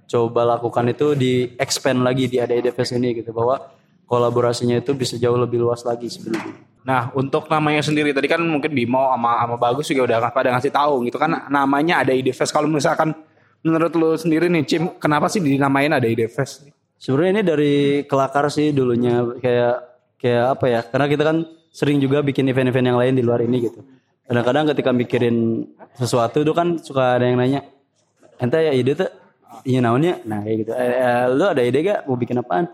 [0.08, 3.60] coba lakukan itu di expand lagi di ada ide fest ini gitu bahwa
[4.08, 6.64] kolaborasinya itu bisa jauh lebih luas lagi sebenarnya.
[6.88, 10.72] Nah untuk namanya sendiri tadi kan mungkin Bimo sama sama Bagus juga udah pada ngasih
[10.72, 13.12] tahu gitu kan namanya ada ide fest kalau misalkan
[13.60, 16.64] menurut lu sendiri nih Cim kenapa sih dinamain ada ide fest?
[16.98, 17.74] Sebenarnya ini dari
[18.08, 19.76] kelakar sih dulunya kayak
[20.18, 20.80] kayak apa ya?
[20.82, 21.36] Karena kita kan
[21.68, 23.84] sering juga bikin event-event yang lain di luar ini gitu.
[24.26, 25.36] Kadang-kadang ketika mikirin
[25.96, 27.64] sesuatu itu kan suka ada yang nanya,
[28.36, 29.08] ente ya ide tuh,
[29.64, 30.72] iya naonnya, nah kayak gitu.
[30.74, 32.66] Eh, eh, lu ada ide gak mau bikin apaan?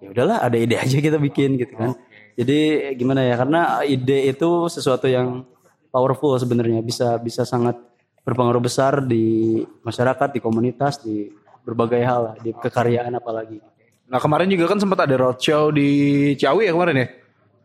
[0.00, 1.96] Ya udahlah, ada ide aja kita bikin gitu kan.
[2.36, 3.34] Jadi gimana ya?
[3.40, 5.44] Karena ide itu sesuatu yang
[5.88, 7.80] powerful sebenarnya bisa bisa sangat
[8.26, 11.32] berpengaruh besar di masyarakat, di komunitas, di
[11.64, 13.62] berbagai hal lah, di kekaryaan apalagi.
[14.06, 15.88] Nah kemarin juga kan sempat ada roadshow di
[16.38, 17.06] Ciawi ya kemarin ya?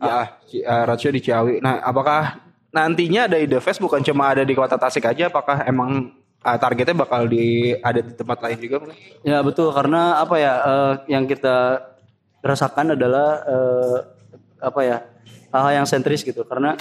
[0.02, 1.60] Ya, Ci- eh, roadshow di Ciawi.
[1.60, 2.40] Nah apakah
[2.72, 5.28] nantinya ada ide fest bukan cuma ada di kota Tasik aja?
[5.28, 8.75] Apakah emang eh, targetnya bakal di ada di tempat lain juga?
[8.82, 8.97] mungkin?
[9.21, 11.86] Ya betul karena apa ya eh, yang kita
[12.41, 13.97] rasakan adalah eh,
[14.62, 14.97] apa ya
[15.54, 16.73] hal-hal yang sentris gitu karena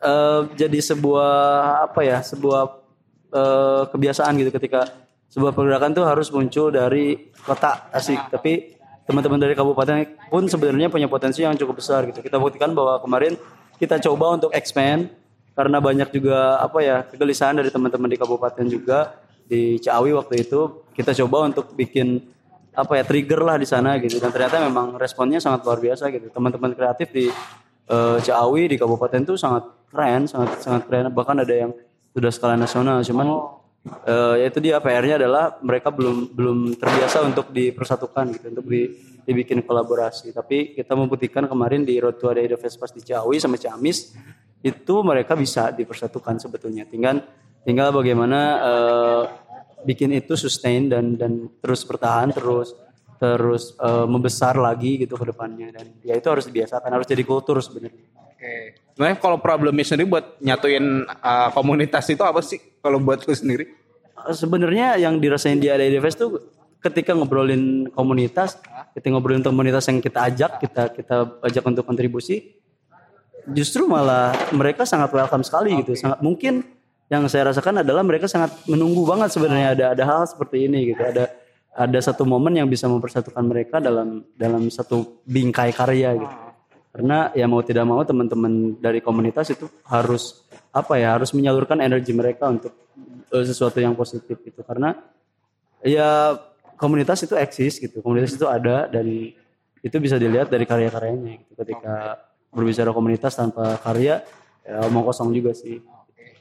[0.00, 1.36] eh, jadi sebuah
[1.92, 2.62] apa ya sebuah
[3.32, 4.88] eh, kebiasaan gitu ketika
[5.28, 11.08] sebuah pergerakan tuh harus muncul dari kota asik tapi teman-teman dari kabupaten pun sebenarnya punya
[11.08, 13.36] potensi yang cukup besar gitu kita buktikan bahwa kemarin
[13.76, 15.12] kita coba untuk expand
[15.58, 20.86] karena banyak juga apa ya kegelisahan dari teman-teman di kabupaten juga di Ciawi waktu itu.
[20.94, 22.22] Kita coba untuk bikin
[22.70, 24.22] apa ya trigger lah di sana gitu.
[24.22, 26.30] Dan ternyata memang responnya sangat luar biasa gitu.
[26.30, 27.26] Teman-teman kreatif di
[27.90, 31.10] eh, Ciawi di kabupaten tuh sangat keren sangat sangat keren.
[31.10, 31.74] Bahkan ada yang
[32.14, 33.02] sudah skala nasional.
[33.02, 33.26] Cuman
[34.06, 38.94] eh, ya itu dia PR-nya adalah mereka belum belum terbiasa untuk dipersatukan gitu untuk di,
[39.26, 40.30] dibikin kolaborasi.
[40.30, 44.14] Tapi kita membuktikan kemarin di Road to Ada Fest di Ciawi sama Ciamis
[44.62, 46.82] itu mereka bisa dipersatukan sebetulnya.
[46.88, 47.22] Tinggal
[47.62, 49.22] tinggal bagaimana eh,
[49.86, 52.74] bikin itu sustain dan dan terus bertahan terus
[53.18, 55.70] terus eh, membesar lagi gitu ke depannya.
[55.74, 58.02] Dan ya itu harus dibiasakan harus jadi kultur sebenarnya.
[58.14, 58.78] Oke.
[58.94, 62.58] Sebenarnya kalau problemnya sendiri buat nyatuin eh, komunitas itu apa sih?
[62.82, 63.66] Kalau buat lu sendiri?
[64.34, 65.70] Sebenarnya yang dirasain di
[66.02, 68.58] Fest tuh ketika ngobrolin komunitas,
[68.94, 72.57] ketika ngobrolin komunitas yang kita ajak, kita kita ajak untuk kontribusi,
[73.52, 75.96] justru malah mereka sangat welcome sekali gitu.
[75.96, 76.64] Sangat mungkin
[77.08, 81.00] yang saya rasakan adalah mereka sangat menunggu banget sebenarnya ada ada hal seperti ini gitu.
[81.00, 81.24] Ada
[81.78, 86.36] ada satu momen yang bisa mempersatukan mereka dalam dalam satu bingkai karya gitu.
[86.92, 92.12] Karena ya mau tidak mau teman-teman dari komunitas itu harus apa ya harus menyalurkan energi
[92.12, 92.74] mereka untuk
[93.32, 94.60] eh, sesuatu yang positif gitu.
[94.66, 94.92] Karena
[95.80, 96.36] ya
[96.76, 98.04] komunitas itu eksis gitu.
[98.04, 99.06] Komunitas itu ada dan
[99.78, 101.52] itu bisa dilihat dari karya-karyanya gitu.
[101.56, 104.24] Ketika berbicara komunitas tanpa karya
[104.68, 105.80] ya omong kosong juga sih.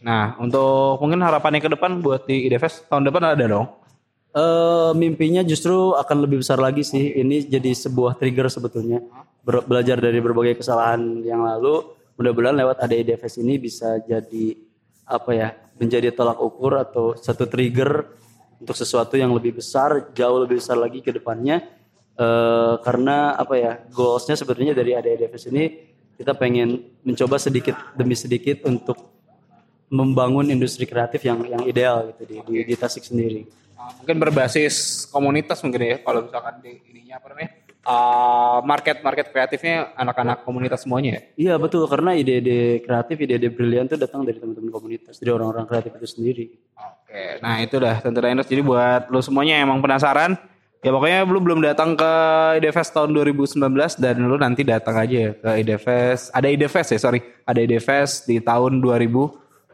[0.04, 3.68] Nah untuk mungkin harapannya ke depan buat di Ide Fest tahun depan ada dong?
[4.38, 7.16] Eh mimpinya justru akan lebih besar lagi sih.
[7.18, 9.02] Ini jadi sebuah trigger sebetulnya.
[9.42, 11.82] Ber- belajar dari berbagai kesalahan yang lalu,
[12.20, 14.60] mudah-mudahan lewat ADID Fest ini bisa jadi
[15.08, 15.48] apa ya,
[15.80, 18.12] menjadi tolak ukur atau satu trigger
[18.60, 21.64] untuk sesuatu yang lebih besar, jauh lebih besar lagi ke depannya.
[22.14, 28.18] Eh karena apa ya, goalsnya sebenarnya dari ADID Fest ini kita pengen mencoba sedikit demi
[28.18, 28.98] sedikit untuk
[29.88, 33.48] membangun industri kreatif yang yang ideal gitu di, di, di Tasik sendiri.
[34.04, 37.52] Mungkin berbasis komunitas mungkin ya kalau misalkan di ininya apa namanya
[37.88, 41.22] uh, market market kreatifnya anak-anak komunitas semuanya ya.
[41.38, 45.96] Iya betul karena ide-ide kreatif, ide-ide brilian itu datang dari teman-teman komunitas, dari orang-orang kreatif
[45.96, 46.46] itu sendiri.
[46.76, 48.50] Oke, nah itu dah tentu Diners.
[48.52, 50.36] Jadi buat lo semuanya yang emang penasaran,
[50.82, 52.12] ya pokoknya lu belum datang ke
[52.62, 53.58] IDFest tahun 2019
[53.98, 56.32] dan lu nanti datang aja ke IDFest.
[56.34, 57.20] Ada IDFest ya, sorry.
[57.44, 59.74] Ada IDFest di tahun 2020.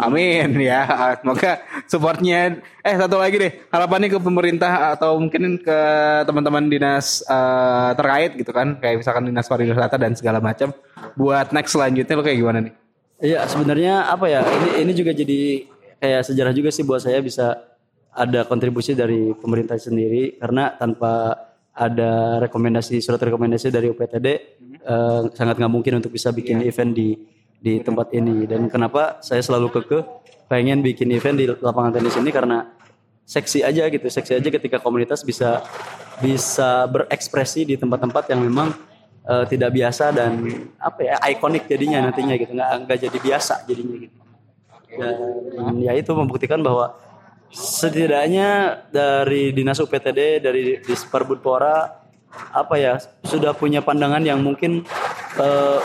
[0.00, 0.48] Amin.
[0.70, 0.82] ya.
[1.20, 1.52] Semoga
[1.86, 2.58] supportnya.
[2.80, 5.80] Eh satu lagi deh, harapannya ke pemerintah atau mungkin ke
[6.24, 10.72] teman-teman dinas eh, terkait gitu kan, kayak misalkan dinas pariwisata dan segala macam.
[11.14, 12.74] Buat next selanjutnya lo kayak gimana nih?
[13.18, 15.66] Iya sebenarnya apa ya ini ini juga jadi
[15.98, 17.67] kayak sejarah juga sih buat saya bisa
[18.18, 21.46] ada kontribusi dari pemerintah sendiri karena tanpa
[21.78, 24.26] ada rekomendasi surat rekomendasi dari UPTD
[24.82, 27.14] eh, sangat nggak mungkin untuk bisa bikin event di
[27.58, 28.50] di tempat ini.
[28.50, 30.02] Dan kenapa saya selalu kekeh
[30.50, 32.66] pengen bikin event di lapangan tenis ini karena
[33.22, 35.60] seksi aja gitu seksi aja ketika komunitas bisa
[36.18, 38.74] bisa berekspresi di tempat-tempat yang memang
[39.22, 40.42] eh, tidak biasa dan
[40.82, 42.50] apa ya ikonik jadinya nantinya gitu.
[42.58, 44.16] Nggak nggak jadi biasa jadinya gitu.
[44.98, 46.96] Dan ya itu membuktikan bahwa
[47.48, 52.06] setidaknya dari dinas UPTD dari Disperbudpora
[52.52, 54.84] apa ya sudah punya pandangan yang mungkin
[55.40, 55.78] eh,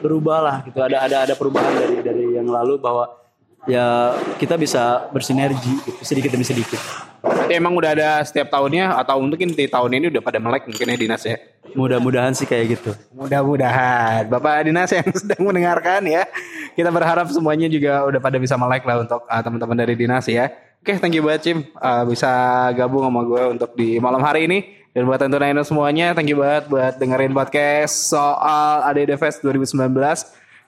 [0.00, 3.20] berubah lah gitu ada ada ada perubahan dari dari yang lalu bahwa
[3.68, 6.80] ya kita bisa bersinergi gitu, sedikit demi sedikit
[7.20, 10.88] Berarti emang udah ada setiap tahunnya atau mungkin di tahun ini udah pada melek mungkin
[10.88, 11.36] ya dinas ya.
[11.76, 16.24] mudah-mudahan sih kayak gitu Mudah-mudahan Bapak Dinas yang sedang mendengarkan ya.
[16.72, 20.48] Kita berharap semuanya juga udah pada bisa melek lah untuk uh, teman-teman dari Dinas ya.
[20.80, 22.28] Oke, thank you banget Cim uh, bisa
[22.72, 24.80] gabung sama gue untuk di malam hari ini.
[24.90, 29.86] Dan buat tentu Nino semuanya, thank you banget buat dengerin podcast soal ADD Fest 2019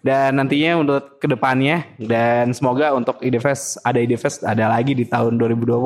[0.02, 5.38] dan nantinya untuk ke depannya dan semoga untuk IDFest ada IDFest ada lagi di tahun
[5.38, 5.78] 2020.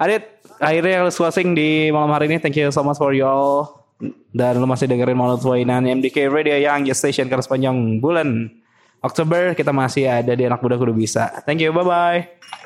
[0.00, 2.36] Adit, akhirnya closing di malam hari ini.
[2.40, 3.86] Thank you so much for you all.
[4.28, 8.52] Dan lu masih dengerin Malam Suainan MDK Radio yang Just Station karena sepanjang bulan
[9.00, 11.32] Oktober kita masih ada di Anak Muda Kudu Bisa.
[11.48, 12.65] Thank you, bye-bye.